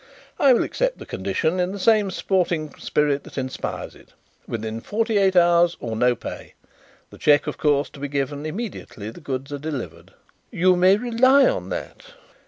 "I 0.39 0.51
will 0.51 0.63
accept 0.63 0.97
the 0.97 1.05
condition 1.05 1.59
in 1.59 1.71
the 1.73 1.77
same 1.77 2.09
sporting 2.09 2.73
spirit 2.79 3.23
that 3.23 3.37
inspires 3.37 3.93
it. 3.93 4.13
Within 4.47 4.81
forty 4.81 5.19
eight 5.19 5.35
hours 5.35 5.77
or 5.79 5.95
no 5.95 6.15
pay. 6.15 6.55
The 7.11 7.19
cheque, 7.19 7.45
of 7.45 7.59
course, 7.59 7.87
to 7.91 7.99
be 7.99 8.07
given 8.07 8.47
immediately 8.47 9.11
the 9.11 9.21
goods 9.21 9.53
are 9.53 9.59
delivered?" 9.59 10.13
"You 10.49 10.75
may 10.75 10.97
rely 10.97 11.45
on 11.47 11.69
that." 11.69 12.13